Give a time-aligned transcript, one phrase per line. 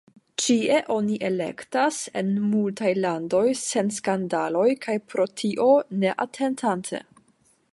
[0.43, 5.69] Ĉie oni elektas, en multaj landoj sen skandaloj kaj pro tio
[6.05, 7.03] ne atentate.